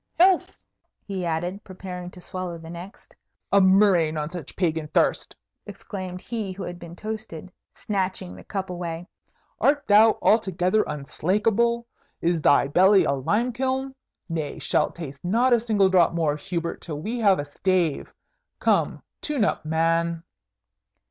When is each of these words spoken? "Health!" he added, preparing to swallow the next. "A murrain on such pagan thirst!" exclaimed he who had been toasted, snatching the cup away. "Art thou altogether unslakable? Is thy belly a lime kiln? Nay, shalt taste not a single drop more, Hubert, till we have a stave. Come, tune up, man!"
"Health!" 0.19 0.57
he 1.05 1.27
added, 1.27 1.63
preparing 1.63 2.09
to 2.09 2.21
swallow 2.21 2.57
the 2.57 2.71
next. 2.71 3.15
"A 3.51 3.61
murrain 3.61 4.17
on 4.17 4.31
such 4.31 4.55
pagan 4.55 4.87
thirst!" 4.87 5.35
exclaimed 5.67 6.21
he 6.21 6.53
who 6.53 6.63
had 6.63 6.79
been 6.79 6.95
toasted, 6.95 7.51
snatching 7.75 8.35
the 8.35 8.43
cup 8.43 8.71
away. 8.71 9.07
"Art 9.59 9.85
thou 9.85 10.17
altogether 10.19 10.83
unslakable? 10.87 11.85
Is 12.19 12.41
thy 12.41 12.67
belly 12.67 13.03
a 13.03 13.11
lime 13.11 13.53
kiln? 13.53 13.93
Nay, 14.27 14.57
shalt 14.57 14.95
taste 14.95 15.23
not 15.23 15.53
a 15.53 15.59
single 15.59 15.87
drop 15.87 16.13
more, 16.13 16.35
Hubert, 16.35 16.81
till 16.81 16.99
we 16.99 17.19
have 17.19 17.37
a 17.37 17.45
stave. 17.45 18.11
Come, 18.59 19.03
tune 19.21 19.45
up, 19.45 19.65
man!" 19.65 20.23